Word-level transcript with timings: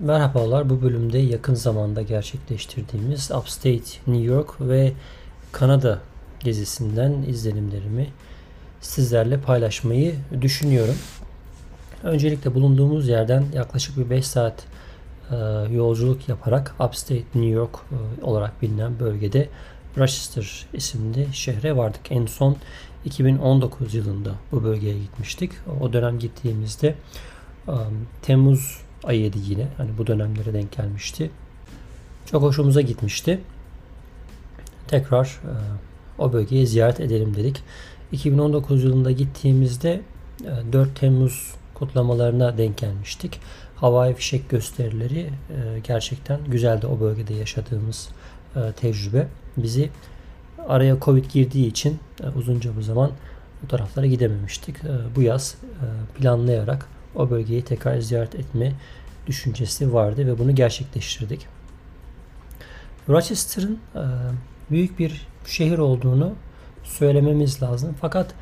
Merhabalar. 0.00 0.70
Bu 0.70 0.82
bölümde 0.82 1.18
yakın 1.18 1.54
zamanda 1.54 2.02
gerçekleştirdiğimiz 2.02 3.30
Upstate 3.30 3.90
New 4.06 4.24
York 4.24 4.60
ve 4.60 4.92
Kanada 5.52 5.98
gezisinden 6.38 7.12
izlenimlerimi 7.12 8.06
sizlerle 8.80 9.40
paylaşmayı 9.40 10.14
düşünüyorum. 10.40 10.94
Öncelikle 12.02 12.54
bulunduğumuz 12.54 13.08
yerden 13.08 13.44
yaklaşık 13.54 13.98
bir 13.98 14.10
5 14.10 14.26
saat 14.26 14.64
e, 15.30 15.36
yolculuk 15.72 16.28
yaparak 16.28 16.74
Upstate 16.80 17.24
New 17.34 17.50
York 17.50 17.74
e, 17.74 18.24
olarak 18.24 18.62
bilinen 18.62 19.00
bölgede 19.00 19.48
Rochester 19.98 20.66
isimli 20.72 21.26
şehre 21.32 21.76
vardık. 21.76 22.00
En 22.10 22.26
son 22.26 22.56
2019 23.04 23.94
yılında 23.94 24.30
bu 24.52 24.64
bölgeye 24.64 24.98
gitmiştik. 24.98 25.52
O 25.80 25.92
dönem 25.92 26.18
gittiğimizde 26.18 26.94
e, 27.68 27.74
Temmuz 28.22 28.89
ayıydı 29.04 29.38
yine. 29.48 29.66
Hani 29.76 29.90
bu 29.98 30.06
dönemlere 30.06 30.52
denk 30.52 30.72
gelmişti. 30.72 31.30
Çok 32.26 32.42
hoşumuza 32.42 32.80
gitmişti. 32.80 33.40
Tekrar 34.88 35.26
e, 35.26 35.52
o 36.18 36.32
bölgeyi 36.32 36.66
ziyaret 36.66 37.00
edelim 37.00 37.36
dedik. 37.36 37.62
2019 38.12 38.84
yılında 38.84 39.10
gittiğimizde 39.10 40.00
e, 40.44 40.72
4 40.72 41.00
Temmuz 41.00 41.54
kutlamalarına 41.74 42.58
denk 42.58 42.76
gelmiştik. 42.78 43.40
Havai 43.76 44.14
fişek 44.14 44.48
gösterileri 44.50 45.20
e, 45.20 45.78
gerçekten 45.84 46.40
güzeldi 46.48 46.86
o 46.86 47.00
bölgede 47.00 47.34
yaşadığımız 47.34 48.08
e, 48.56 48.72
tecrübe. 48.72 49.26
Bizi 49.56 49.90
araya 50.68 50.96
Covid 51.00 51.24
girdiği 51.24 51.66
için 51.66 51.98
e, 52.22 52.28
uzunca 52.38 52.76
bir 52.76 52.82
zaman 52.82 53.10
bu 53.62 53.68
taraflara 53.68 54.06
gidememiştik. 54.06 54.76
E, 54.76 55.16
bu 55.16 55.22
yaz 55.22 55.56
e, 55.62 56.18
planlayarak 56.18 56.86
o 57.14 57.30
bölgeyi 57.30 57.62
tekrar 57.62 57.98
ziyaret 57.98 58.34
etme 58.34 58.72
düşüncesi 59.26 59.92
vardı 59.92 60.26
ve 60.26 60.38
bunu 60.38 60.54
gerçekleştirdik. 60.54 61.46
Rochester'ın 63.08 63.78
e, 63.94 64.02
büyük 64.70 64.98
bir 64.98 65.26
şehir 65.46 65.78
olduğunu 65.78 66.32
söylememiz 66.84 67.62
lazım. 67.62 67.94
Fakat 68.00 68.34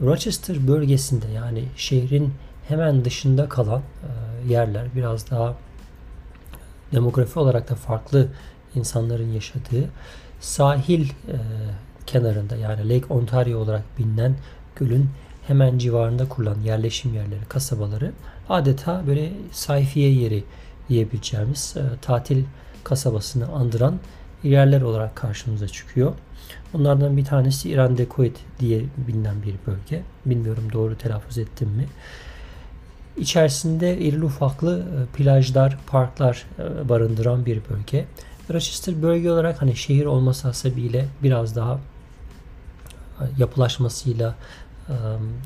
Rochester 0.00 0.68
bölgesinde 0.68 1.26
yani 1.28 1.64
şehrin 1.76 2.34
hemen 2.68 3.04
dışında 3.04 3.48
kalan 3.48 3.80
e, 3.80 4.52
yerler 4.52 4.86
biraz 4.94 5.30
daha 5.30 5.56
demografi 6.92 7.38
olarak 7.38 7.70
da 7.70 7.74
farklı 7.74 8.28
insanların 8.74 9.32
yaşadığı 9.32 9.90
sahil 10.40 11.08
e, 11.08 11.36
kenarında 12.06 12.56
yani 12.56 12.88
Lake 12.88 13.14
Ontario 13.14 13.58
olarak 13.58 13.82
bilinen 13.98 14.36
gölün 14.76 15.10
hemen 15.46 15.78
civarında 15.78 16.28
kurulan 16.28 16.60
yerleşim 16.64 17.14
yerleri, 17.14 17.44
kasabaları 17.48 18.12
adeta 18.48 19.02
böyle 19.06 19.32
sayfiye 19.52 20.12
yeri 20.12 20.44
diyebileceğimiz 20.88 21.74
e, 21.76 21.82
tatil 22.02 22.44
kasabasını 22.84 23.48
andıran 23.48 23.98
yerler 24.42 24.82
olarak 24.82 25.16
karşımıza 25.16 25.68
çıkıyor. 25.68 26.12
Bunlardan 26.72 27.16
bir 27.16 27.24
tanesi 27.24 27.70
İran 27.70 27.98
Dekoit 27.98 28.36
diye 28.60 28.82
bilinen 29.08 29.42
bir 29.42 29.54
bölge. 29.66 30.02
Bilmiyorum 30.26 30.68
doğru 30.72 30.98
telaffuz 30.98 31.38
ettim 31.38 31.68
mi. 31.68 31.86
İçerisinde 33.16 33.98
irili 33.98 34.24
ufaklı 34.24 34.78
e, 34.78 35.16
plajlar, 35.16 35.78
parklar 35.86 36.46
e, 36.58 36.88
barındıran 36.88 37.46
bir 37.46 37.60
bölge. 37.70 38.04
Rochester 38.52 39.02
bölge 39.02 39.30
olarak 39.30 39.62
hani 39.62 39.76
şehir 39.76 40.04
olması 40.04 40.48
hasebiyle 40.48 41.06
biraz 41.22 41.56
daha 41.56 41.78
yapılaşmasıyla 43.38 44.34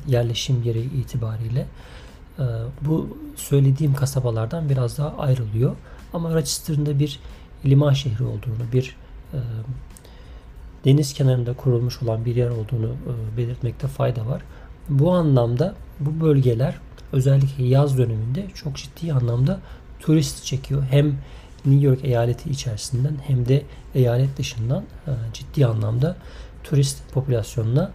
yerleşim 0.07 0.63
yeri 0.63 0.81
itibariyle 0.81 1.67
bu 2.81 3.17
söylediğim 3.35 3.93
kasabalardan 3.93 4.69
biraz 4.69 4.97
daha 4.97 5.17
ayrılıyor. 5.17 5.75
Ama 6.13 6.35
Rochester'ın 6.35 6.99
bir 6.99 7.19
liman 7.65 7.93
şehri 7.93 8.23
olduğunu, 8.23 8.71
bir 8.73 8.95
deniz 10.85 11.13
kenarında 11.13 11.53
kurulmuş 11.53 12.03
olan 12.03 12.25
bir 12.25 12.35
yer 12.35 12.49
olduğunu 12.49 12.95
belirtmekte 13.37 13.87
fayda 13.87 14.27
var. 14.27 14.41
Bu 14.89 15.11
anlamda 15.11 15.75
bu 15.99 16.25
bölgeler 16.25 16.75
özellikle 17.11 17.63
yaz 17.63 17.97
döneminde 17.97 18.47
çok 18.55 18.75
ciddi 18.75 19.13
anlamda 19.13 19.59
turist 19.99 20.45
çekiyor. 20.45 20.83
Hem 20.89 21.07
New 21.65 21.87
York 21.87 22.05
eyaleti 22.05 22.49
içerisinden 22.49 23.17
hem 23.27 23.47
de 23.47 23.63
eyalet 23.95 24.37
dışından 24.37 24.83
ciddi 25.33 25.65
anlamda 25.65 26.15
turist 26.63 27.13
popülasyonuna 27.13 27.91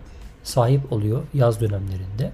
sahip 0.46 0.92
oluyor 0.92 1.22
yaz 1.34 1.60
dönemlerinde. 1.60 2.32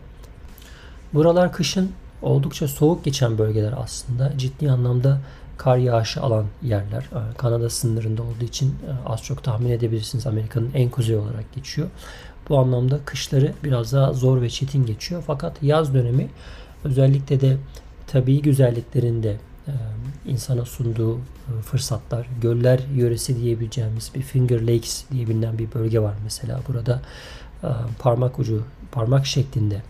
Buralar 1.15 1.53
kışın 1.53 1.93
oldukça 2.23 2.69
soğuk 2.69 3.05
geçen 3.05 3.39
bölgeler 3.39 3.75
aslında. 3.77 4.33
Ciddi 4.39 4.71
anlamda 4.71 5.21
kar 5.57 5.77
yağışı 5.77 6.21
alan 6.21 6.47
yerler. 6.63 7.03
Ee, 7.13 7.37
Kanada 7.39 7.71
sınırında 7.71 8.23
olduğu 8.23 8.45
için 8.45 8.69
e, 8.69 9.09
az 9.09 9.23
çok 9.23 9.45
tahmin 9.45 9.71
edebilirsiniz 9.71 10.27
Amerika'nın 10.27 10.71
en 10.75 10.91
kuzey 10.91 11.17
olarak 11.17 11.55
geçiyor. 11.55 11.89
Bu 12.49 12.59
anlamda 12.59 13.01
kışları 13.05 13.53
biraz 13.65 13.93
daha 13.93 14.13
zor 14.13 14.43
ve 14.43 14.51
çetin 14.51 14.87
geçiyor. 14.87 15.25
Fakat 15.27 15.63
yaz 15.63 15.95
dönemi 15.95 16.29
özellikle 16.85 17.41
de 17.41 17.57
tabii 18.07 18.43
güzelliklerinde 18.43 19.37
e, 19.69 19.73
insana 20.27 20.65
sunduğu 20.65 21.17
e, 21.19 21.63
fırsatlar, 21.63 22.27
göller 22.43 22.81
yöresi 22.95 23.41
diyebileceğimiz 23.41 24.11
bir 24.15 24.23
Finger 24.23 24.61
Lakes 24.61 25.05
diye 25.13 25.29
bilinen 25.29 25.59
bir 25.59 25.73
bölge 25.75 26.01
var 26.01 26.15
mesela. 26.25 26.61
Burada 26.69 27.03
parmak 27.99 28.39
ucu, 28.39 28.63
parmak 28.93 29.27
şeklinde 29.27 29.83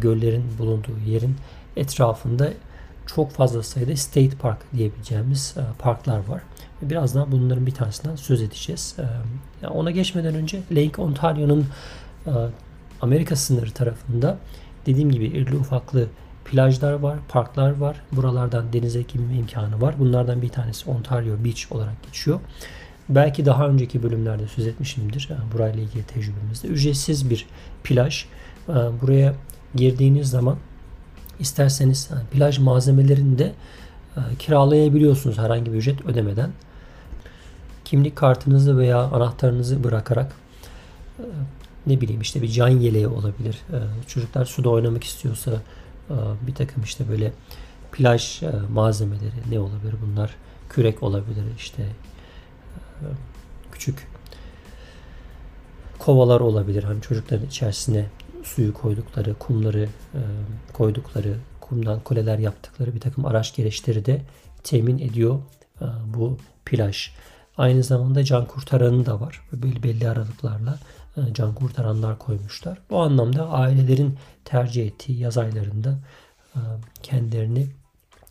göllerin 0.00 0.44
bulunduğu 0.58 0.98
yerin 1.06 1.36
etrafında 1.76 2.48
çok 3.16 3.30
fazla 3.30 3.62
sayıda 3.62 3.96
State 3.96 4.36
Park 4.36 4.58
diyebileceğimiz 4.76 5.54
e, 5.56 5.62
parklar 5.78 6.18
var. 6.28 6.42
Birazdan 6.82 7.32
bunların 7.32 7.66
bir 7.66 7.74
tanesinden 7.74 8.16
söz 8.16 8.42
edeceğiz. 8.42 8.96
E, 9.62 9.66
ona 9.66 9.90
geçmeden 9.90 10.34
önce 10.34 10.60
Lake 10.70 11.02
Ontario'nun 11.02 11.66
e, 12.26 12.30
Amerika 13.02 13.36
sınırı 13.36 13.70
tarafında 13.70 14.38
dediğim 14.86 15.10
gibi 15.10 15.26
irli 15.26 15.56
ufaklı 15.56 16.06
plajlar 16.44 16.92
var, 16.92 17.18
parklar 17.28 17.76
var. 17.76 17.96
Buralardan 18.12 18.72
denize 18.72 19.02
girme 19.02 19.34
imkanı 19.34 19.80
var. 19.80 19.94
Bunlardan 19.98 20.42
bir 20.42 20.48
tanesi 20.48 20.90
Ontario 20.90 21.44
Beach 21.44 21.72
olarak 21.72 22.02
geçiyor. 22.02 22.40
Belki 23.10 23.46
daha 23.46 23.68
önceki 23.68 24.02
bölümlerde 24.02 24.48
söz 24.48 24.66
etmişimdir. 24.66 25.28
Burayla 25.54 25.82
ilgili 25.82 26.02
tecrübemizde. 26.02 26.68
Ücretsiz 26.68 27.30
bir 27.30 27.46
plaj. 27.84 28.24
Buraya 28.68 29.34
girdiğiniz 29.74 30.30
zaman 30.30 30.56
İsterseniz 31.40 32.10
plaj 32.32 32.58
malzemelerini 32.58 33.38
de 33.38 33.52
kiralayabiliyorsunuz 34.38 35.38
herhangi 35.38 35.72
bir 35.72 35.76
ücret 35.76 36.06
ödemeden. 36.06 36.50
Kimlik 37.84 38.16
kartınızı 38.16 38.78
veya 38.78 38.98
anahtarınızı 38.98 39.84
bırakarak 39.84 40.32
ne 41.86 42.00
bileyim 42.00 42.20
işte 42.20 42.42
bir 42.42 42.48
can 42.48 42.68
yeleği 42.68 43.08
olabilir. 43.08 43.58
Çocuklar 44.06 44.44
suda 44.44 44.70
oynamak 44.70 45.04
istiyorsa 45.04 45.52
bir 46.46 46.54
takım 46.54 46.82
işte 46.82 47.08
böyle 47.08 47.32
plaj 47.92 48.42
malzemeleri 48.72 49.50
ne 49.50 49.60
olabilir 49.60 49.94
bunlar? 50.06 50.34
Kürek 50.68 51.02
olabilir 51.02 51.44
işte 51.58 51.86
küçük 53.72 54.08
kovalar 55.98 56.40
olabilir. 56.40 56.82
Hani 56.82 57.00
çocukların 57.00 57.46
içerisine 57.46 58.06
suyu 58.44 58.74
koydukları, 58.74 59.34
kumları 59.34 59.88
e, 60.14 60.20
koydukları, 60.72 61.36
kumdan 61.60 62.00
kuleler 62.00 62.38
yaptıkları 62.38 62.94
bir 62.94 63.00
takım 63.00 63.24
araç 63.24 63.56
gereçleri 63.56 64.06
de 64.06 64.22
temin 64.64 64.98
ediyor 64.98 65.38
e, 65.80 65.86
bu 66.06 66.38
plaj. 66.64 67.10
Aynı 67.56 67.82
zamanda 67.82 68.24
can 68.24 68.46
kurtaranı 68.46 69.06
da 69.06 69.20
var. 69.20 69.40
Belli, 69.52 69.82
belli 69.82 70.08
aralıklarla 70.08 70.78
e, 71.16 71.34
can 71.34 71.54
kurtaranlar 71.54 72.18
koymuşlar. 72.18 72.78
Bu 72.90 73.02
anlamda 73.02 73.48
ailelerin 73.48 74.18
tercih 74.44 74.86
ettiği 74.86 75.18
yaz 75.18 75.38
aylarında 75.38 75.98
kendilerini 77.02 77.66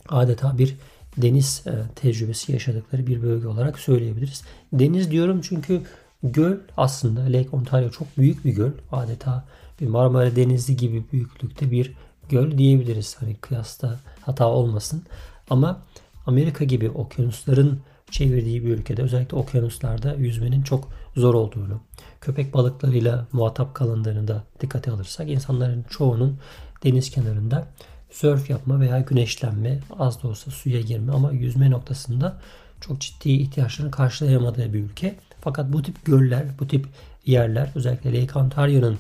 adeta 0.10 0.58
bir 0.58 0.76
deniz 1.18 1.64
e, 1.68 1.72
tecrübesi 1.96 2.52
yaşadıkları 2.52 3.08
bir 3.08 3.22
bölge 3.22 3.48
olarak 3.48 3.80
söyleyebiliriz. 3.80 4.44
Deniz 4.74 5.12
diyorum 5.12 5.42
çünkü 5.42 5.82
göl 6.24 6.58
aslında 6.78 7.22
Lake 7.22 7.50
Ontario 7.52 7.90
çok 7.90 8.18
büyük 8.18 8.46
bir 8.46 8.52
göl. 8.52 8.72
Adeta 8.92 9.46
bir 9.82 9.88
Marmara 9.88 10.36
Denizi 10.36 10.78
gibi 10.78 11.04
büyüklükte 11.12 11.72
bir 11.72 11.94
göl 12.30 12.58
diyebiliriz. 12.58 13.16
Hani 13.20 13.36
kıyasta 13.36 14.00
hata 14.22 14.48
olmasın. 14.48 15.04
Ama 15.50 15.82
Amerika 16.26 16.66
gibi 16.66 16.90
okyanusların 16.90 17.80
çevirdiği 18.12 18.66
bir 18.66 18.70
ülkede 18.70 19.02
özellikle 19.02 19.38
okyanuslarda 19.38 20.14
yüzmenin 20.14 20.62
çok 20.62 20.88
zor 21.16 21.34
olduğunu, 21.34 21.82
köpek 22.22 22.54
balıklarıyla 22.54 23.28
muhatap 23.32 23.76
kalındığını 23.76 24.28
da 24.28 24.44
dikkate 24.62 24.92
alırsak 24.92 25.30
insanların 25.30 25.86
çoğunun 25.90 26.40
deniz 26.84 27.12
kenarında 27.12 27.68
sörf 28.12 28.50
yapma 28.50 28.80
veya 28.80 29.00
güneşlenme, 29.00 29.80
az 30.00 30.24
da 30.24 30.28
olsa 30.28 30.52
suya 30.52 30.82
girme 30.82 31.12
ama 31.12 31.32
yüzme 31.32 31.72
noktasında 31.72 32.42
çok 32.82 33.02
ciddi 33.02 33.30
ihtiyaçlarını 33.30 33.92
karşılayamadığı 33.92 34.74
bir 34.74 34.84
ülke. 34.84 35.16
Fakat 35.42 35.74
bu 35.74 35.82
tip 35.82 36.06
göller, 36.06 36.46
bu 36.60 36.68
tip 36.68 36.88
yerler 37.26 37.70
özellikle 37.76 38.22
Lake 38.22 38.40
Ontario'nun 38.40 38.98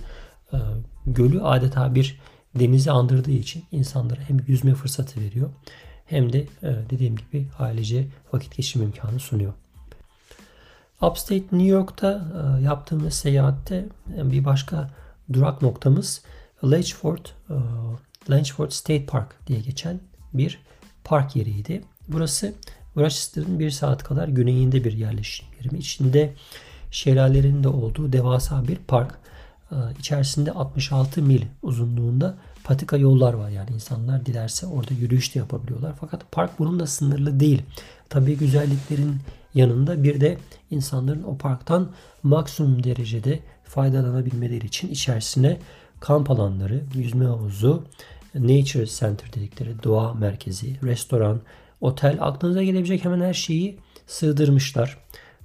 e, 0.53 0.57
gölü 1.06 1.41
adeta 1.41 1.95
bir 1.95 2.19
denizi 2.56 2.91
andırdığı 2.91 3.31
için 3.31 3.63
insanlara 3.71 4.21
hem 4.27 4.38
yüzme 4.47 4.73
fırsatı 4.73 5.21
veriyor 5.21 5.50
hem 6.06 6.33
de 6.33 6.39
e, 6.39 6.75
dediğim 6.89 7.15
gibi 7.15 7.47
ailece 7.59 8.07
vakit 8.33 8.57
geçirme 8.57 8.85
imkanı 8.85 9.19
sunuyor. 9.19 9.53
Upstate 11.01 11.44
New 11.51 11.67
York'ta 11.67 12.27
e, 12.59 12.63
yaptığımız 12.63 13.13
seyahatte 13.13 13.85
e, 14.17 14.31
bir 14.31 14.45
başka 14.45 14.89
durak 15.33 15.61
noktamız 15.61 16.21
Latchford, 16.63 17.25
Latchford 18.29 18.71
State 18.71 19.05
Park 19.05 19.47
diye 19.47 19.59
geçen 19.59 19.99
bir 20.33 20.59
park 21.03 21.35
yeriydi. 21.35 21.81
Burası 22.07 22.53
Rochester'ın 22.97 23.59
bir 23.59 23.71
saat 23.71 24.03
kadar 24.03 24.27
güneyinde 24.27 24.83
bir 24.83 24.93
yerleşim 24.93 25.47
yeri. 25.63 25.77
İçinde 25.77 26.33
şelalelerin 26.91 27.63
de 27.63 27.67
olduğu 27.67 28.13
devasa 28.13 28.67
bir 28.67 28.77
park. 28.87 29.19
İçerisinde 29.99 30.51
66 30.51 31.21
mil 31.21 31.41
uzunluğunda 31.61 32.37
patika 32.63 32.97
yollar 32.97 33.33
var. 33.33 33.49
Yani 33.49 33.69
insanlar 33.71 34.25
dilerse 34.25 34.67
orada 34.67 34.93
yürüyüş 34.93 35.35
de 35.35 35.39
yapabiliyorlar. 35.39 35.93
Fakat 35.99 36.31
park 36.31 36.59
bunun 36.59 36.79
da 36.79 36.87
sınırlı 36.87 37.39
değil. 37.39 37.61
Tabii 38.09 38.37
güzelliklerin 38.37 39.15
yanında 39.53 40.03
bir 40.03 40.21
de 40.21 40.37
insanların 40.71 41.23
o 41.23 41.37
parktan 41.37 41.91
maksimum 42.23 42.83
derecede 42.83 43.39
faydalanabilmeleri 43.63 44.65
için 44.65 44.87
içerisine 44.87 45.57
kamp 45.99 46.31
alanları, 46.31 46.83
yüzme 46.95 47.25
havuzu, 47.25 47.83
nature 48.35 48.85
center 48.85 49.33
dedikleri 49.33 49.83
doğa 49.83 50.13
merkezi, 50.13 50.75
restoran, 50.83 51.41
otel 51.81 52.17
aklınıza 52.21 52.63
gelebilecek 52.63 53.05
hemen 53.05 53.21
her 53.21 53.33
şeyi 53.33 53.77
sığdırmışlar. 54.07 54.97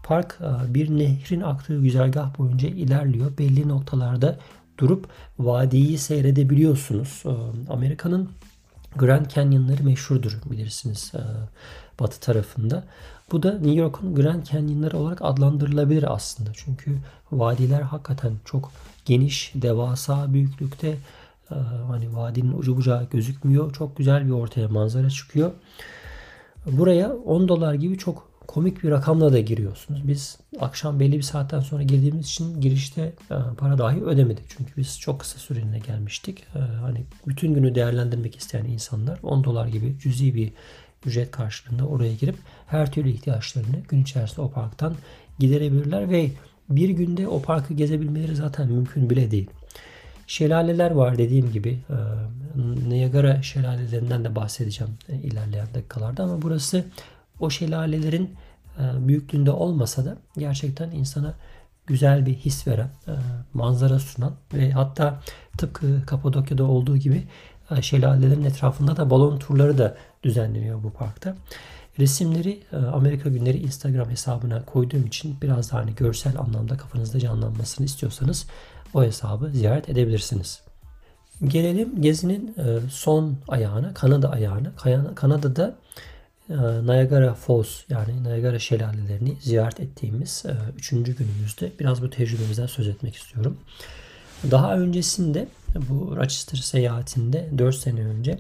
Park 0.03 0.39
e, 0.41 0.75
bir 0.75 0.91
nehrin 0.91 1.41
aktığı 1.41 1.81
güzergah 1.81 2.39
boyunca 2.39 2.69
ilerliyor. 2.69 3.39
Belli 3.39 3.69
noktalarda 3.69 4.39
durup 4.79 5.09
vadiyi 5.39 5.99
seyredebiliyorsunuz. 5.99 7.23
E, 7.27 7.33
Amerika'nın 7.73 8.31
Grand 8.97 9.27
Canyon'ları 9.27 9.85
meşhurdur 9.85 10.39
bilirsiniz 10.51 11.13
e, 11.15 11.21
batı 12.01 12.21
tarafında. 12.21 12.85
Bu 13.33 13.43
da 13.43 13.53
New 13.53 13.75
York'un 13.75 14.15
Grand 14.15 14.43
Canyon'ları 14.43 14.99
olarak 14.99 15.19
adlandırılabilir 15.23 16.15
aslında. 16.15 16.51
Çünkü 16.55 16.99
vadiler 17.33 17.81
hakikaten 17.81 18.33
çok 18.45 18.73
geniş, 19.05 19.53
devasa 19.55 20.33
büyüklükte. 20.33 20.97
Hani 21.89 22.17
vadinin 22.17 22.59
ucu 22.59 22.77
bucağı 22.77 23.05
gözükmüyor. 23.11 23.73
Çok 23.73 23.97
güzel 23.97 24.27
bir 24.27 24.31
ortaya 24.31 24.69
manzara 24.69 25.11
çıkıyor. 25.11 25.53
Buraya 26.67 27.13
10 27.13 27.49
dolar 27.49 27.75
gibi 27.75 27.99
çok 27.99 28.35
komik 28.47 28.85
bir 28.85 28.91
rakamla 28.91 29.33
da 29.33 29.41
giriyorsunuz. 29.41 30.09
Biz 30.09 30.39
akşam 30.61 31.01
belli 31.01 31.17
bir 31.17 31.23
saatten 31.23 31.61
sonra 31.61 31.83
girdiğimiz 31.83 32.27
için 32.27 32.61
girişte 32.61 33.03
e, 33.31 33.37
para 33.59 33.79
dahi 33.79 34.05
ödemedik. 34.05 34.45
Çünkü 34.49 34.77
biz 34.77 35.01
çok 35.01 35.21
kısa 35.21 35.39
süreliğine 35.39 35.79
gelmiştik. 35.79 36.45
E, 36.55 36.59
hani 36.59 37.05
bütün 37.27 37.55
günü 37.55 37.75
değerlendirmek 37.75 38.37
isteyen 38.37 38.65
insanlar 38.65 39.19
10 39.23 39.45
dolar 39.45 39.67
gibi 39.67 39.97
cüzi 39.99 40.35
bir 40.35 40.53
ücret 41.07 41.31
karşılığında 41.31 41.87
oraya 41.87 42.15
girip 42.15 42.37
her 42.67 42.93
türlü 42.93 43.11
ihtiyaçlarını 43.11 43.77
gün 43.89 44.03
içerisinde 44.03 44.41
o 44.41 44.51
parktan 44.51 44.95
giderebilirler 45.39 46.11
ve 46.11 46.31
bir 46.69 46.89
günde 46.89 47.29
o 47.29 47.43
parkı 47.43 47.75
gezebilmeleri 47.75 48.37
zaten 48.37 48.69
mümkün 48.69 49.11
bile 49.11 49.31
değil. 49.31 49.51
Şelaleler 50.27 50.91
var 50.91 51.19
dediğim 51.19 51.53
gibi. 51.53 51.79
E, 51.91 51.97
Niagara 52.89 53.43
şelalelerinden 53.43 54.25
de 54.25 54.37
bahsedeceğim 54.37 54.93
ilerleyen 55.23 55.67
dakikalarda 55.75 56.23
ama 56.23 56.43
burası 56.43 56.85
o 57.41 57.51
şelalelerin 57.51 58.35
e, 58.79 59.09
büyüklüğünde 59.09 59.51
olmasa 59.51 60.05
da 60.05 60.17
gerçekten 60.39 60.91
insana 60.91 61.35
güzel 61.87 62.27
bir 62.27 62.35
his 62.35 62.67
veren, 62.67 62.91
e, 63.09 63.13
manzara 63.55 63.99
sunan 63.99 64.33
ve 64.55 64.71
hatta 64.71 65.21
tıpkı 65.59 66.07
Kapadokya'da 66.07 66.65
olduğu 66.65 66.97
gibi 66.97 67.25
e, 67.71 67.83
şelalelerin 67.83 68.45
etrafında 68.45 68.97
da 68.97 69.11
balon 69.11 69.39
turları 69.39 69.79
da 69.79 69.97
düzenleniyor 70.23 70.83
bu 70.83 70.91
parkta. 70.91 71.37
Resimleri 71.99 72.63
Amerika 72.93 73.29
Günleri 73.29 73.59
Instagram 73.59 74.11
hesabına 74.11 74.65
koyduğum 74.65 75.07
için 75.07 75.37
biraz 75.43 75.73
daha 75.73 75.81
hani 75.81 75.95
görsel 75.95 76.39
anlamda 76.39 76.77
kafanızda 76.77 77.19
canlanmasını 77.19 77.87
istiyorsanız 77.87 78.47
o 78.95 79.05
hesabı 79.05 79.51
ziyaret 79.51 79.89
edebilirsiniz. 79.89 80.61
Gelelim 81.45 82.03
gezinin 82.03 82.57
son 82.91 83.37
ayağına, 83.49 83.95
Kanada 83.95 84.31
ayağına. 84.31 84.73
Kanada'da 85.15 85.75
ee, 86.51 86.55
Niagara 86.87 87.35
Falls 87.35 87.69
yani 87.89 88.25
Niagara 88.25 88.59
şelalelerini 88.59 89.37
ziyaret 89.41 89.81
ettiğimiz 89.81 90.45
e, 90.47 90.53
üçüncü 90.79 91.17
günümüzde 91.17 91.73
biraz 91.81 92.03
bu 92.03 92.11
tecrübemizden 92.11 92.67
söz 92.67 92.89
etmek 92.89 93.17
istiyorum. 93.17 93.57
Daha 94.51 94.79
öncesinde 94.79 95.49
bu 95.91 96.17
Rochester 96.17 96.59
seyahatinde 96.59 97.49
4 97.59 97.77
sene 97.77 98.01
önce 98.01 98.39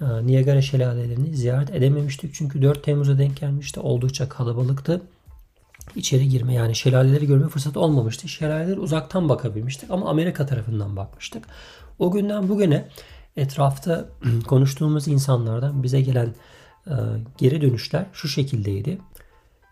e, 0.00 0.26
Niagara 0.26 0.62
şelalelerini 0.62 1.36
ziyaret 1.36 1.70
edememiştik. 1.70 2.34
Çünkü 2.34 2.62
4 2.62 2.84
Temmuz'a 2.84 3.18
denk 3.18 3.36
gelmişti. 3.36 3.80
Oldukça 3.80 4.28
kalabalıktı. 4.28 5.02
İçeri 5.94 6.28
girme 6.28 6.54
yani 6.54 6.74
şelaleleri 6.74 7.26
görme 7.26 7.48
fırsatı 7.48 7.80
olmamıştı. 7.80 8.28
Şelaleleri 8.28 8.80
uzaktan 8.80 9.28
bakabilmiştik 9.28 9.90
ama 9.90 10.10
Amerika 10.10 10.46
tarafından 10.46 10.96
bakmıştık. 10.96 11.44
O 11.98 12.10
günden 12.10 12.48
bugüne 12.48 12.88
etrafta 13.36 14.08
konuştuğumuz 14.46 15.08
insanlardan 15.08 15.82
bize 15.82 16.00
gelen 16.00 16.34
e, 16.86 16.94
geri 17.38 17.60
dönüşler 17.60 18.06
şu 18.12 18.28
şekildeydi. 18.28 18.98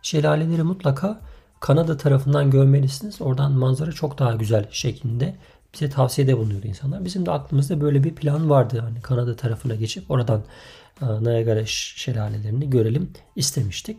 Şelaleleri 0.03 0.63
mutlaka 0.63 1.21
Kanada 1.61 1.97
tarafından 1.97 2.51
görmelisiniz. 2.51 3.23
Oradan 3.23 3.53
manzara 3.53 3.93
çok 3.93 4.19
daha 4.19 4.33
güzel 4.33 4.67
şeklinde 4.71 5.37
bize 5.75 5.91
tavsiyede 5.91 6.39
bulunuyordu 6.39 6.67
insanlar. 6.67 7.05
Bizim 7.05 7.27
de 7.27 7.31
aklımızda 7.31 7.81
böyle 7.81 8.05
bir 8.05 8.15
plan 8.15 8.51
vardı. 8.51 8.81
Hani 8.81 9.01
Kanada 9.01 9.37
tarafına 9.37 9.75
geçip 9.75 10.11
oradan 10.11 10.43
e, 11.03 11.07
Niagara 11.07 11.67
şelalelerini 11.67 12.71
görelim 12.71 13.11
istemiştik. 13.37 13.97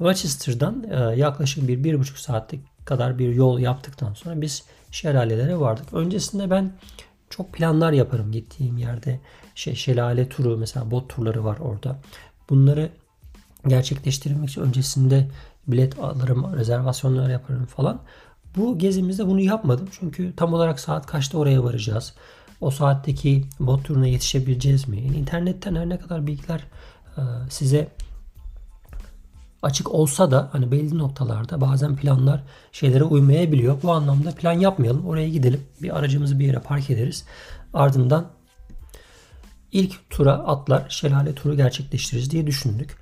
Rochester'dan 0.00 0.84
e, 0.90 1.16
yaklaşık 1.16 1.68
bir, 1.68 1.84
bir 1.84 1.98
buçuk 1.98 2.18
saatlik 2.18 2.60
kadar 2.84 3.18
bir 3.18 3.34
yol 3.34 3.58
yaptıktan 3.58 4.14
sonra 4.14 4.40
biz 4.40 4.64
şelalelere 4.90 5.60
vardık. 5.60 5.94
Öncesinde 5.94 6.50
ben 6.50 6.72
çok 7.30 7.52
planlar 7.52 7.92
yaparım 7.92 8.32
gittiğim 8.32 8.78
yerde. 8.78 9.20
Şey, 9.54 9.74
şelale 9.74 10.28
turu 10.28 10.56
mesela 10.56 10.90
bot 10.90 11.08
turları 11.08 11.44
var 11.44 11.58
orada. 11.58 11.98
Bunları 12.50 12.90
gerçekleştirmek 13.66 14.50
için 14.50 14.60
öncesinde 14.60 15.28
bilet 15.66 15.98
alırım, 15.98 16.56
rezervasyonlar 16.56 17.30
yaparım 17.30 17.66
falan. 17.66 18.00
Bu 18.56 18.78
gezimizde 18.78 19.26
bunu 19.26 19.40
yapmadım. 19.40 19.88
Çünkü 20.00 20.36
tam 20.36 20.54
olarak 20.54 20.80
saat 20.80 21.06
kaçta 21.06 21.38
oraya 21.38 21.64
varacağız? 21.64 22.14
O 22.60 22.70
saatteki 22.70 23.44
bot 23.60 23.84
turuna 23.84 24.06
yetişebileceğiz 24.06 24.88
mi? 24.88 25.02
Yani 25.06 25.16
internetten 25.16 25.74
her 25.74 25.88
ne 25.88 25.98
kadar 25.98 26.26
bilgiler 26.26 26.64
e, 27.16 27.22
size 27.50 27.88
açık 29.62 29.94
olsa 29.94 30.30
da 30.30 30.48
hani 30.52 30.70
belli 30.70 30.98
noktalarda 30.98 31.60
bazen 31.60 31.96
planlar 31.96 32.42
şeylere 32.72 33.04
uymayabiliyor. 33.04 33.82
Bu 33.82 33.92
anlamda 33.92 34.30
plan 34.30 34.52
yapmayalım. 34.52 35.06
Oraya 35.06 35.28
gidelim. 35.28 35.60
Bir 35.82 35.98
aracımızı 35.98 36.38
bir 36.38 36.46
yere 36.46 36.58
park 36.58 36.90
ederiz. 36.90 37.24
Ardından 37.74 38.26
ilk 39.72 40.10
tura 40.10 40.32
atlar 40.32 40.86
şelale 40.88 41.34
turu 41.34 41.56
gerçekleştiririz 41.56 42.30
diye 42.30 42.46
düşündük. 42.46 42.96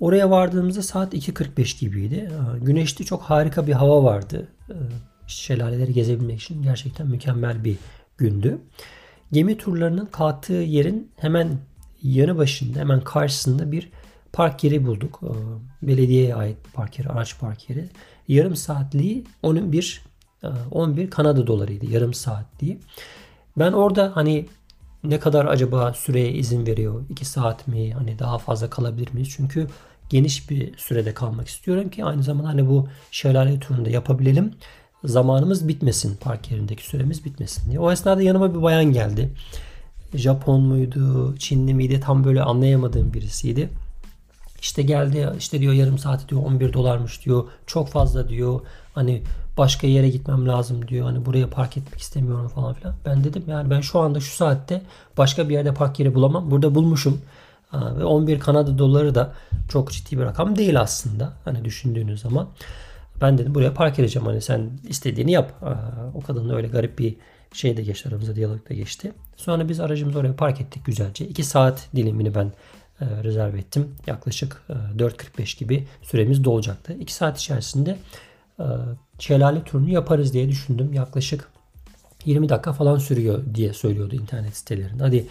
Oraya 0.00 0.30
vardığımızda 0.30 0.82
saat 0.82 1.14
2.45 1.14 1.80
gibiydi. 1.80 2.30
Ee, 2.30 2.58
güneşli 2.58 3.04
çok 3.04 3.22
harika 3.22 3.66
bir 3.66 3.72
hava 3.72 4.04
vardı. 4.04 4.48
Ee, 4.70 4.74
şelaleleri 5.26 5.92
gezebilmek 5.92 6.42
için 6.42 6.62
gerçekten 6.62 7.06
mükemmel 7.06 7.64
bir 7.64 7.76
gündü. 8.18 8.58
Gemi 9.32 9.58
turlarının 9.58 10.06
kalktığı 10.06 10.52
yerin 10.52 11.10
hemen 11.16 11.58
yanı 12.02 12.36
başında, 12.36 12.78
hemen 12.78 13.00
karşısında 13.00 13.72
bir 13.72 13.90
park 14.34 14.64
yeri 14.64 14.86
bulduk. 14.86 15.20
Ee, 15.22 15.28
belediyeye 15.88 16.34
ait 16.34 16.56
park 16.74 16.98
yeri, 16.98 17.08
araç 17.08 17.38
park 17.40 17.70
yeri. 17.70 17.88
Yarım 18.28 18.56
saatliği 18.56 19.24
11 19.42 20.02
11 20.70 21.10
Kanada 21.10 21.46
dolarıydı 21.46 21.86
yarım 21.90 22.14
saatliği. 22.14 22.78
Ben 23.58 23.72
orada 23.72 24.12
hani 24.14 24.46
ne 25.04 25.18
kadar 25.18 25.46
acaba 25.46 25.92
süreye 25.92 26.32
izin 26.32 26.66
veriyor? 26.66 27.04
2 27.08 27.24
saat 27.24 27.68
mi? 27.68 27.92
Hani 27.92 28.18
daha 28.18 28.38
fazla 28.38 28.70
kalabilir 28.70 29.12
miyiz? 29.12 29.28
Çünkü 29.36 29.68
geniş 30.08 30.50
bir 30.50 30.78
sürede 30.78 31.14
kalmak 31.14 31.48
istiyorum 31.48 31.90
ki 31.90 32.04
aynı 32.04 32.22
zamanda 32.22 32.48
hani 32.48 32.68
bu 32.68 32.88
şelale 33.10 33.60
turunu 33.60 33.84
da 33.84 33.90
yapabilelim. 33.90 34.54
Zamanımız 35.04 35.68
bitmesin. 35.68 36.16
Park 36.16 36.50
yerindeki 36.50 36.86
süremiz 36.86 37.24
bitmesin 37.24 37.70
diye. 37.70 37.80
O 37.80 37.92
esnada 37.92 38.22
yanıma 38.22 38.54
bir 38.54 38.62
bayan 38.62 38.84
geldi. 38.84 39.30
Japon 40.14 40.60
muydu, 40.60 41.34
Çinli 41.38 41.74
miydi 41.74 42.00
tam 42.00 42.24
böyle 42.24 42.42
anlayamadığım 42.42 43.14
birisiydi. 43.14 43.70
İşte 44.64 44.82
geldi 44.82 45.30
işte 45.38 45.60
diyor 45.60 45.72
yarım 45.72 45.98
saati 45.98 46.28
diyor 46.28 46.42
11 46.42 46.72
dolarmış 46.72 47.24
diyor. 47.24 47.44
Çok 47.66 47.88
fazla 47.88 48.28
diyor. 48.28 48.60
Hani 48.94 49.22
başka 49.58 49.86
yere 49.86 50.08
gitmem 50.08 50.48
lazım 50.48 50.88
diyor. 50.88 51.06
Hani 51.06 51.26
buraya 51.26 51.50
park 51.50 51.76
etmek 51.76 52.00
istemiyorum 52.00 52.48
falan 52.48 52.74
filan. 52.74 52.94
Ben 53.06 53.24
dedim 53.24 53.42
yani 53.46 53.70
ben 53.70 53.80
şu 53.80 54.00
anda 54.00 54.20
şu 54.20 54.36
saatte 54.36 54.82
başka 55.18 55.48
bir 55.48 55.54
yerde 55.54 55.74
park 55.74 56.00
yeri 56.00 56.14
bulamam. 56.14 56.50
Burada 56.50 56.74
bulmuşum. 56.74 57.20
Ve 57.72 58.04
11 58.04 58.40
Kanada 58.40 58.78
doları 58.78 59.14
da 59.14 59.32
çok 59.68 59.92
ciddi 59.92 60.18
bir 60.18 60.24
rakam 60.24 60.56
değil 60.56 60.80
aslında. 60.80 61.32
Hani 61.44 61.64
düşündüğünüz 61.64 62.20
zaman. 62.20 62.48
Ben 63.20 63.38
dedim 63.38 63.54
buraya 63.54 63.74
park 63.74 63.98
edeceğim. 63.98 64.26
Hani 64.26 64.40
sen 64.40 64.70
istediğini 64.88 65.32
yap. 65.32 65.52
O 66.14 66.20
kadınla 66.20 66.54
öyle 66.54 66.68
garip 66.68 66.98
bir 66.98 67.16
şey 67.52 67.76
de 67.76 67.82
geçti 67.82 68.08
aramızda 68.08 68.36
diyalog 68.36 68.70
da 68.70 68.74
geçti. 68.74 69.12
Sonra 69.36 69.68
biz 69.68 69.80
aracımızı 69.80 70.18
oraya 70.18 70.36
park 70.36 70.60
ettik 70.60 70.84
güzelce. 70.84 71.26
2 71.26 71.42
saat 71.42 71.88
dilimini 71.96 72.34
ben 72.34 72.52
e, 73.00 73.24
rezerv 73.24 73.54
ettim. 73.54 73.94
Yaklaşık 74.06 74.62
e, 74.68 74.72
4.45 74.72 75.58
gibi 75.58 75.86
süremiz 76.02 76.44
dolacaktı. 76.44 76.92
2 77.00 77.14
saat 77.14 77.38
içerisinde 77.40 77.98
e, 78.60 78.64
şelale 79.18 79.64
turunu 79.64 79.90
yaparız 79.90 80.32
diye 80.32 80.48
düşündüm. 80.48 80.92
Yaklaşık 80.92 81.48
20 82.24 82.48
dakika 82.48 82.72
falan 82.72 82.98
sürüyor 82.98 83.42
diye 83.54 83.72
söylüyordu 83.72 84.14
internet 84.14 84.56
sitelerinde. 84.56 85.02
Hadi 85.02 85.26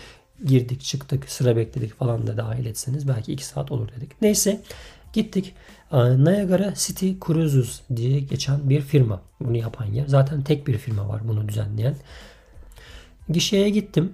girdik 0.45 0.81
çıktık 0.81 1.29
sıra 1.29 1.55
bekledik 1.55 1.93
falan 1.93 2.27
da 2.27 2.37
dahil 2.37 2.65
etseniz 2.65 3.07
belki 3.07 3.33
2 3.33 3.45
saat 3.45 3.71
olur 3.71 3.89
dedik. 3.97 4.21
Neyse 4.21 4.61
gittik. 5.13 5.53
Niagara 5.91 6.73
City 6.75 7.11
Cruises 7.25 7.81
diye 7.95 8.19
geçen 8.19 8.69
bir 8.69 8.81
firma 8.81 9.21
bunu 9.39 9.57
yapan 9.57 9.85
yer. 9.85 10.07
Zaten 10.07 10.41
tek 10.41 10.67
bir 10.67 10.77
firma 10.77 11.09
var 11.09 11.21
bunu 11.27 11.47
düzenleyen. 11.47 11.95
Gişeye 13.29 13.69
gittim. 13.69 14.13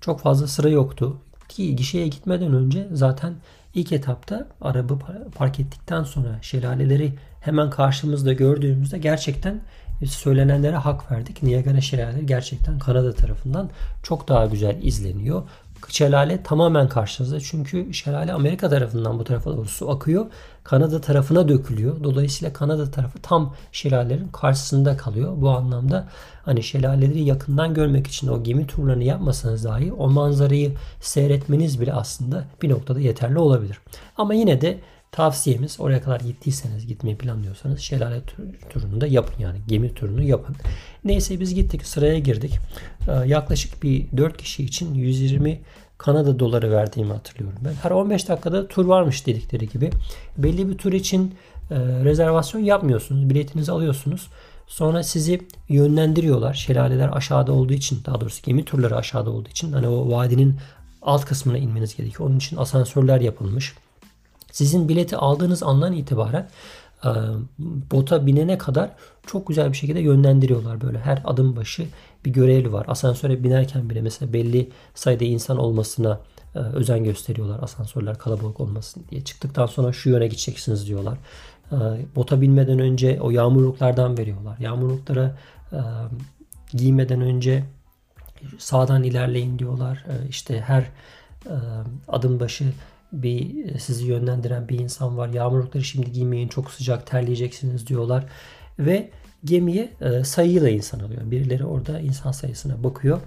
Çok 0.00 0.20
fazla 0.20 0.46
sıra 0.46 0.68
yoktu. 0.68 1.16
Ki 1.48 1.76
gişeye 1.76 2.08
gitmeden 2.08 2.52
önce 2.54 2.88
zaten 2.92 3.34
ilk 3.74 3.92
etapta 3.92 4.48
araba 4.60 4.98
park 5.34 5.60
ettikten 5.60 6.02
sonra 6.02 6.38
şelaleleri 6.42 7.12
hemen 7.40 7.70
karşımızda 7.70 8.32
gördüğümüzde 8.32 8.98
gerçekten 8.98 9.60
söylenenlere 10.06 10.76
hak 10.76 11.12
verdik. 11.12 11.42
Niagara 11.42 11.80
şelaleleri 11.80 12.26
gerçekten 12.26 12.78
Kanada 12.78 13.12
tarafından 13.12 13.70
çok 14.02 14.28
daha 14.28 14.46
güzel 14.46 14.82
izleniyor. 14.82 15.42
Şelale 15.88 16.42
tamamen 16.42 16.88
karşınızda. 16.88 17.40
Çünkü 17.40 17.94
şelale 17.94 18.32
Amerika 18.32 18.68
tarafından 18.70 19.18
bu 19.18 19.24
tarafa 19.24 19.50
doğru 19.50 19.68
su 19.68 19.90
akıyor. 19.90 20.26
Kanada 20.64 21.00
tarafına 21.00 21.48
dökülüyor. 21.48 22.04
Dolayısıyla 22.04 22.52
Kanada 22.52 22.90
tarafı 22.90 23.18
tam 23.18 23.54
şelalelerin 23.72 24.28
karşısında 24.28 24.96
kalıyor. 24.96 25.32
Bu 25.36 25.50
anlamda 25.50 26.08
hani 26.44 26.62
şelaleleri 26.62 27.22
yakından 27.22 27.74
görmek 27.74 28.06
için 28.06 28.28
o 28.28 28.42
gemi 28.42 28.66
turlarını 28.66 29.04
yapmasanız 29.04 29.64
dahi 29.64 29.92
o 29.92 30.10
manzarayı 30.10 30.72
seyretmeniz 31.00 31.80
bile 31.80 31.92
aslında 31.92 32.44
bir 32.62 32.70
noktada 32.70 33.00
yeterli 33.00 33.38
olabilir. 33.38 33.78
Ama 34.16 34.34
yine 34.34 34.60
de 34.60 34.80
Tavsiyemiz 35.12 35.80
oraya 35.80 36.02
kadar 36.02 36.20
gittiyseniz 36.20 36.86
gitmeyi 36.86 37.16
planlıyorsanız 37.16 37.80
şelale 37.80 38.20
turunu 38.70 39.00
da 39.00 39.06
yapın 39.06 39.42
yani 39.42 39.58
gemi 39.68 39.94
turunu 39.94 40.22
yapın. 40.22 40.56
Neyse 41.04 41.40
biz 41.40 41.54
gittik 41.54 41.86
sıraya 41.86 42.18
girdik. 42.18 42.58
Ee, 43.08 43.12
yaklaşık 43.12 43.82
bir 43.82 44.06
4 44.16 44.36
kişi 44.36 44.64
için 44.64 44.94
120 44.94 45.60
Kanada 45.98 46.38
doları 46.38 46.70
verdiğimi 46.70 47.12
hatırlıyorum 47.12 47.58
ben. 47.64 47.74
Her 47.82 47.90
15 47.90 48.28
dakikada 48.28 48.68
tur 48.68 48.84
varmış 48.84 49.26
dedikleri 49.26 49.68
gibi. 49.68 49.90
Belli 50.38 50.68
bir 50.68 50.78
tur 50.78 50.92
için 50.92 51.34
e, 51.70 51.76
rezervasyon 51.78 52.60
yapmıyorsunuz. 52.60 53.30
Biletinizi 53.30 53.72
alıyorsunuz. 53.72 54.28
Sonra 54.66 55.02
sizi 55.02 55.40
yönlendiriyorlar. 55.68 56.54
Şelaleler 56.54 57.08
aşağıda 57.12 57.52
olduğu 57.52 57.72
için 57.72 58.00
daha 58.06 58.20
doğrusu 58.20 58.42
gemi 58.42 58.64
turları 58.64 58.96
aşağıda 58.96 59.30
olduğu 59.30 59.48
için 59.48 59.72
hani 59.72 59.88
o 59.88 60.10
vadinin 60.10 60.56
alt 61.02 61.24
kısmına 61.24 61.58
inmeniz 61.58 61.96
gerekiyor. 61.96 62.28
Onun 62.28 62.38
için 62.38 62.56
asansörler 62.56 63.20
yapılmış. 63.20 63.74
Sizin 64.52 64.88
bileti 64.88 65.16
aldığınız 65.16 65.62
andan 65.62 65.92
itibaren 65.92 66.48
e, 67.04 67.10
bota 67.90 68.26
binene 68.26 68.58
kadar 68.58 68.90
çok 69.26 69.48
güzel 69.48 69.72
bir 69.72 69.76
şekilde 69.76 70.00
yönlendiriyorlar 70.00 70.80
böyle. 70.80 70.98
Her 70.98 71.22
adım 71.24 71.56
başı 71.56 71.86
bir 72.24 72.30
görevli 72.30 72.72
var. 72.72 72.84
Asansöre 72.88 73.44
binerken 73.44 73.90
bile 73.90 74.00
mesela 74.00 74.32
belli 74.32 74.70
sayıda 74.94 75.24
insan 75.24 75.58
olmasına 75.58 76.20
e, 76.54 76.58
özen 76.58 77.04
gösteriyorlar. 77.04 77.62
Asansörler 77.62 78.18
kalabalık 78.18 78.60
olmasın 78.60 79.04
diye. 79.10 79.24
Çıktıktan 79.24 79.66
sonra 79.66 79.92
şu 79.92 80.10
yöne 80.10 80.26
gideceksiniz 80.26 80.86
diyorlar. 80.86 81.18
E, 81.72 81.76
bota 82.16 82.40
binmeden 82.40 82.78
önce 82.78 83.20
o 83.20 83.30
yağmurluklardan 83.30 84.18
veriyorlar. 84.18 84.58
Yağmurluklara 84.58 85.36
giymeden 86.72 87.20
önce 87.20 87.64
sağdan 88.58 89.02
ilerleyin 89.02 89.58
diyorlar. 89.58 90.04
İşte 90.28 90.60
her 90.60 90.84
adım 92.08 92.40
başı 92.40 92.64
bir 93.12 93.64
e, 93.74 93.78
sizi 93.78 94.06
yönlendiren 94.06 94.68
bir 94.68 94.78
insan 94.78 95.16
var. 95.16 95.28
Yağmurlukları 95.28 95.84
şimdi 95.84 96.12
giymeyin 96.12 96.48
çok 96.48 96.70
sıcak 96.70 97.06
terleyeceksiniz 97.06 97.86
diyorlar. 97.86 98.24
Ve 98.78 99.10
gemiye 99.44 99.92
e, 100.00 100.24
sayıyla 100.24 100.68
insan 100.68 101.00
alıyor. 101.00 101.20
Birileri 101.24 101.64
orada 101.64 102.00
insan 102.00 102.32
sayısına 102.32 102.84
bakıyor. 102.84 103.20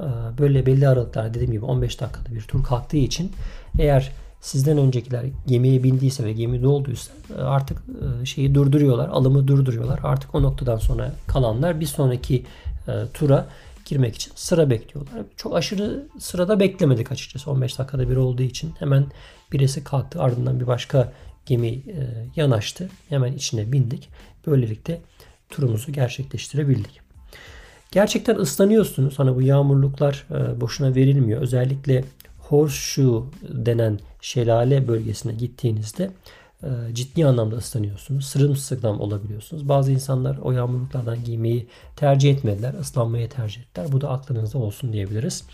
E, 0.00 0.06
böyle 0.38 0.66
belli 0.66 0.88
aralıklar 0.88 1.34
dediğim 1.34 1.52
gibi 1.52 1.64
15 1.64 2.00
dakikada 2.00 2.34
bir 2.34 2.42
tur 2.42 2.64
kalktığı 2.64 2.96
için 2.96 3.32
eğer 3.78 4.12
sizden 4.40 4.78
öncekiler 4.78 5.24
gemiye 5.46 5.82
bindiyse 5.82 6.24
ve 6.24 6.32
gemi 6.32 6.62
dolduysa 6.62 7.12
artık 7.38 7.82
şeyi 8.24 8.54
durduruyorlar. 8.54 9.08
Alımı 9.08 9.48
durduruyorlar. 9.48 10.00
Artık 10.02 10.34
o 10.34 10.42
noktadan 10.42 10.76
sonra 10.78 11.12
kalanlar 11.26 11.80
bir 11.80 11.86
sonraki 11.86 12.44
tura 13.14 13.46
girmek 13.88 14.14
için 14.14 14.32
sıra 14.34 14.70
bekliyorlar. 14.70 15.14
Çok 15.36 15.56
aşırı 15.56 16.06
sırada 16.18 16.60
beklemedik 16.60 17.12
açıkçası. 17.12 17.50
15 17.50 17.78
dakikada 17.78 18.10
bir 18.10 18.16
olduğu 18.16 18.42
için 18.42 18.72
hemen 18.78 19.06
birisi 19.52 19.84
kalktı. 19.84 20.22
Ardından 20.22 20.60
bir 20.60 20.66
başka 20.66 21.12
gemi 21.46 21.68
e, 21.68 22.26
yanaştı. 22.36 22.88
Hemen 23.08 23.32
içine 23.32 23.72
bindik. 23.72 24.08
Böylelikle 24.46 25.00
turumuzu 25.50 25.92
gerçekleştirebildik. 25.92 27.00
Gerçekten 27.90 28.36
ıslanıyorsunuz. 28.36 29.18
Hani 29.18 29.36
bu 29.36 29.42
yağmurluklar 29.42 30.26
e, 30.30 30.60
boşuna 30.60 30.94
verilmiyor. 30.94 31.42
Özellikle 31.42 32.04
Horseshoe 32.38 33.24
denen 33.42 33.98
şelale 34.20 34.88
bölgesine 34.88 35.32
gittiğinizde 35.32 36.10
ciddi 36.92 37.26
anlamda 37.26 37.56
ıslanıyorsunuz. 37.56 38.26
Sırımsıklam 38.26 39.00
olabiliyorsunuz. 39.00 39.68
Bazı 39.68 39.92
insanlar 39.92 40.38
o 40.38 40.52
yağmurluklardan 40.52 41.24
giymeyi 41.24 41.68
tercih 41.96 42.30
etmediler. 42.30 42.74
Islanmayı 42.80 43.28
tercih 43.28 43.60
ettiler. 43.60 43.86
Bu 43.92 44.00
da 44.00 44.10
aklınızda 44.10 44.58
olsun 44.58 44.92
diyebiliriz. 44.92 45.44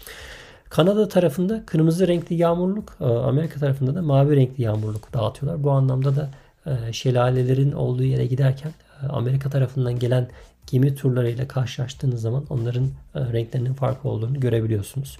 Kanada 0.69 1.09
tarafında 1.09 1.67
kırmızı 1.67 2.09
renkli 2.09 2.37
yağmurluk, 2.37 2.97
e, 3.01 3.05
Amerika 3.05 3.61
tarafında 3.61 3.95
da 3.95 4.03
mavi 4.03 4.37
renkli 4.37 4.63
yağmurluk 4.63 5.13
dağıtıyorlar. 5.13 5.65
Bu 5.65 5.71
anlamda 5.71 6.17
da 6.17 6.31
e, 6.67 6.93
şelalelerin 6.93 7.73
olduğu 7.73 8.05
yere 8.05 8.27
giderken 8.27 8.73
Amerika 9.09 9.51
tarafından 9.51 9.99
gelen 9.99 10.29
gemi 10.67 10.95
turlarıyla 10.95 11.49
karşılaştığınız 11.49 12.21
zaman 12.21 12.45
onların 12.51 12.89
renklerinin 13.15 13.75
farklı 13.75 14.11
olduğunu 14.11 14.41
görebiliyorsunuz. 14.41 15.19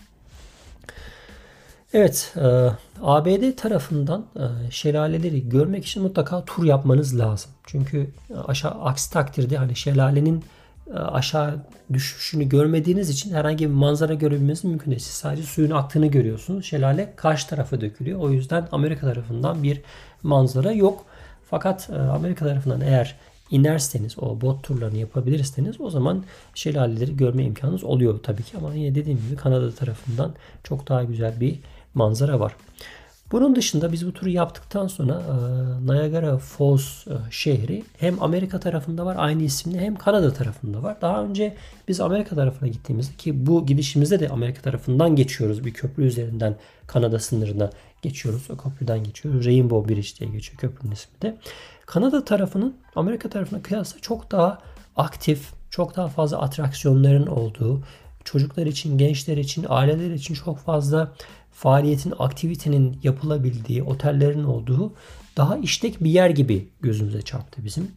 Evet, 1.95 2.35
e, 2.37 2.71
ABD 3.03 3.57
tarafından 3.57 4.25
e, 4.37 4.71
şelaleleri 4.71 5.49
görmek 5.49 5.87
için 5.87 6.03
mutlaka 6.03 6.45
tur 6.45 6.65
yapmanız 6.65 7.19
lazım. 7.19 7.51
Çünkü 7.67 8.11
aşağı 8.47 8.71
aksi 8.71 9.13
takdirde 9.13 9.57
hani 9.57 9.77
şelalenin 9.77 10.45
e, 10.91 10.99
aşağı 10.99 11.55
düşüşünü 11.93 12.49
görmediğiniz 12.49 13.11
için 13.11 13.35
herhangi 13.35 13.69
bir 13.69 13.75
manzara 13.75 14.15
görebilmeniz 14.15 14.65
mümkün 14.65 14.91
değil. 14.91 15.01
Siz 15.01 15.15
sadece 15.15 15.43
suyun 15.43 15.71
aktığını 15.71 16.07
görüyorsunuz. 16.07 16.65
Şelale 16.65 17.13
karşı 17.17 17.49
tarafa 17.49 17.81
dökülüyor. 17.81 18.21
O 18.21 18.31
yüzden 18.31 18.69
Amerika 18.73 19.07
tarafından 19.07 19.63
bir 19.63 19.81
manzara 20.23 20.73
yok. 20.73 21.05
Fakat 21.51 21.91
e, 21.91 21.97
Amerika 21.97 22.47
tarafından 22.47 22.81
eğer 22.81 23.17
inerseniz 23.51 24.19
o 24.19 24.41
bot 24.41 24.63
turlarını 24.63 24.99
yapabilirseniz 24.99 25.81
o 25.81 25.91
zaman 25.91 26.25
şelaleleri 26.55 27.17
görme 27.17 27.45
imkanınız 27.45 27.85
oluyor 27.85 28.23
tabii 28.23 28.43
ki. 28.43 28.57
Ama 28.57 28.75
yine 28.75 28.95
dediğim 28.95 29.19
gibi 29.19 29.37
Kanada 29.37 29.75
tarafından 29.75 30.35
çok 30.65 30.89
daha 30.89 31.05
güzel 31.05 31.41
bir 31.41 31.59
manzara 31.95 32.41
var. 32.41 32.57
Bunun 33.33 33.57
dışında 33.57 33.93
biz 33.93 34.07
bu 34.07 34.13
turu 34.13 34.29
yaptıktan 34.29 34.87
sonra 34.87 35.13
e, 35.13 35.87
Niagara 35.87 36.39
Falls 36.39 37.07
e, 37.07 37.13
şehri 37.31 37.85
hem 37.99 38.23
Amerika 38.23 38.61
tarafında 38.61 39.07
var 39.07 39.17
aynı 39.19 39.43
isimli 39.43 39.81
hem 39.81 39.97
Kanada 39.97 40.33
tarafında 40.33 40.83
var. 40.83 40.97
Daha 41.01 41.25
önce 41.25 41.57
biz 41.89 42.01
Amerika 42.01 42.37
tarafına 42.37 42.69
gittiğimizde 42.69 43.17
ki 43.17 43.47
bu 43.47 43.67
gidişimizde 43.67 44.21
de 44.21 44.29
Amerika 44.29 44.63
tarafından 44.63 45.17
geçiyoruz. 45.17 45.65
Bir 45.65 45.73
köprü 45.73 46.05
üzerinden 46.05 46.57
Kanada 46.87 47.19
sınırına 47.19 47.71
geçiyoruz. 48.03 48.51
O 48.51 48.57
köprüden 48.57 49.05
geçiyoruz. 49.05 49.47
Rainbow 49.47 49.95
Bridge 49.95 50.09
diye 50.21 50.31
geçiyor 50.31 50.59
köprünün 50.59 50.93
ismi 50.93 51.23
de. 51.23 51.37
Kanada 51.87 52.25
tarafının 52.25 52.77
Amerika 52.97 53.31
tarafına 53.31 53.63
kıyasla 53.63 54.01
çok 54.01 54.31
daha 54.31 54.59
aktif, 54.97 55.53
çok 55.71 55.97
daha 55.97 56.09
fazla 56.09 56.41
atraksiyonların 56.41 57.27
olduğu, 57.27 57.83
çocuklar 58.25 58.67
için, 58.67 58.99
gençler 58.99 59.37
için, 59.37 59.67
aileler 59.69 60.11
için 60.11 60.35
çok 60.35 60.59
fazla 60.59 61.13
faaliyetin, 61.55 62.15
aktivitenin 62.19 62.99
yapılabildiği, 63.03 63.83
otellerin 63.83 64.45
olduğu 64.45 64.93
daha 65.37 65.57
işlek 65.57 66.05
bir 66.05 66.11
yer 66.11 66.31
gibi 66.31 66.69
gözümüze 66.81 67.23
çarptı 67.23 67.65
bizim. 67.65 67.91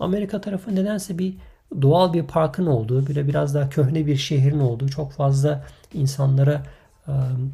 Amerika 0.00 0.40
tarafı 0.40 0.74
nedense 0.74 1.18
bir 1.18 1.34
doğal 1.82 2.12
bir 2.12 2.22
parkın 2.22 2.66
olduğu, 2.66 3.06
böyle 3.06 3.28
biraz 3.28 3.54
daha 3.54 3.68
köhne 3.68 4.06
bir 4.06 4.16
şehrin 4.16 4.60
olduğu, 4.60 4.88
çok 4.88 5.12
fazla 5.12 5.64
insanlara 5.94 6.62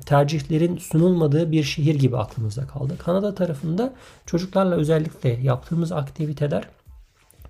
tercihlerin 0.07 0.77
sunulmadığı 0.77 1.53
bir 1.53 1.63
şehir 1.63 1.95
gibi 1.95 2.17
aklımızda 2.17 2.67
kaldı. 2.67 2.99
Kanada 2.99 3.35
tarafında 3.35 3.95
çocuklarla 4.27 4.75
özellikle 4.75 5.29
yaptığımız 5.29 5.93
aktiviteler 5.93 6.65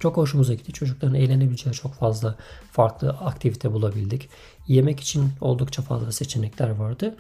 çok 0.01 0.17
hoşumuza 0.17 0.55
gitti. 0.55 0.73
Çocukların 0.73 1.15
eğlenebileceği 1.15 1.75
çok 1.75 1.95
fazla 1.95 2.35
farklı 2.73 3.11
aktivite 3.11 3.73
bulabildik. 3.73 4.29
Yemek 4.69 5.01
için 5.01 5.31
oldukça 5.41 5.83
fazla 5.83 6.13
seçenekler 6.13 6.71
vardı. 6.71 7.15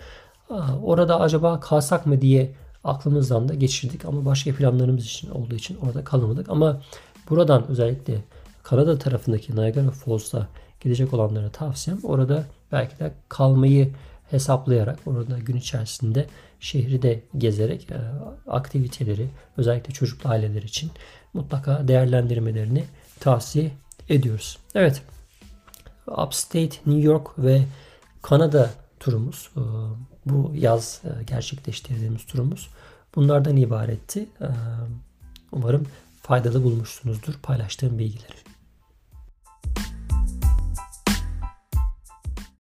Orada 0.83 1.21
acaba 1.21 1.61
kalsak 1.61 2.07
mı 2.07 2.21
diye 2.21 2.51
aklımızdan 2.85 3.49
da 3.49 3.55
geçirdik 3.55 4.05
ama 4.05 4.25
başka 4.25 4.55
planlarımız 4.55 5.05
için 5.05 5.31
olduğu 5.31 5.55
için 5.55 5.77
orada 5.87 6.05
kalamadık. 6.05 6.49
Ama 6.49 6.81
buradan 7.31 7.67
özellikle 7.69 8.25
Kanada 8.63 8.99
tarafındaki 8.99 9.57
Niagara 9.57 9.91
Falls'ta 9.91 10.47
gidecek 10.81 11.15
olanlara 11.15 11.51
tavsiyem 11.51 11.99
orada 12.03 12.45
belki 12.73 12.99
de 12.99 13.13
kalmayı 13.29 13.91
hesaplayarak 14.31 14.99
orada 15.07 15.39
gün 15.39 15.57
içerisinde 15.57 16.27
şehri 16.61 17.03
de 17.03 17.23
gezerek 17.39 17.91
e, 17.91 17.97
aktiviteleri 18.51 19.29
özellikle 19.57 19.93
çocuklu 19.93 20.31
aileler 20.31 20.63
için 20.63 20.91
mutlaka 21.35 21.89
değerlendirmelerini 21.89 22.85
tavsiye 23.21 23.71
ediyoruz. 24.09 24.59
Evet. 24.75 25.03
Upstate 26.07 26.77
New 26.87 27.01
York 27.01 27.39
ve 27.39 27.63
Kanada 28.23 28.71
turumuz 29.01 29.51
e, 29.57 29.61
bu 30.27 30.53
yaz 30.55 31.03
e, 31.05 31.25
gerçekleştirdiğimiz 31.25 32.27
turumuz 32.27 32.69
bunlardan 33.15 33.57
ibaretti. 33.57 34.21
E, 34.41 34.47
Umarım 35.53 35.87
faydalı 36.23 36.65
bulmuşsunuzdur 36.65 37.35
paylaştığım 37.43 37.99
bilgileri. 37.99 38.48